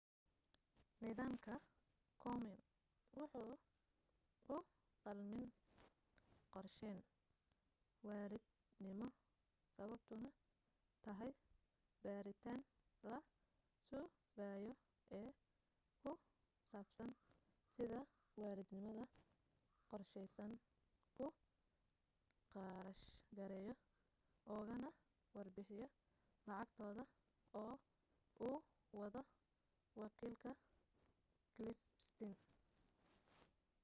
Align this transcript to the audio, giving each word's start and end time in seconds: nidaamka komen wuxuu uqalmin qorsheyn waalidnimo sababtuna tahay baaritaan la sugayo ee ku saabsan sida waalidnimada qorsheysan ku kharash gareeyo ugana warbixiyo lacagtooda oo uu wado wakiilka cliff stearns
nidaamka 1.03 1.53
komen 2.23 2.59
wuxuu 3.17 3.53
uqalmin 4.57 5.49
qorsheyn 6.53 6.99
waalidnimo 8.07 9.07
sababtuna 9.75 10.29
tahay 11.05 11.31
baaritaan 12.03 12.61
la 13.11 13.17
sugayo 13.89 14.73
ee 15.19 15.29
ku 16.01 16.11
saabsan 16.69 17.11
sida 17.73 17.99
waalidnimada 18.41 19.03
qorsheysan 19.89 20.51
ku 21.15 21.25
kharash 22.51 23.03
gareeyo 23.37 23.73
ugana 24.55 24.89
warbixiyo 25.35 25.87
lacagtooda 26.47 27.03
oo 27.61 27.73
uu 28.49 28.57
wado 28.99 29.19
wakiilka 30.01 30.49
cliff 31.53 31.79
stearns 32.07 32.49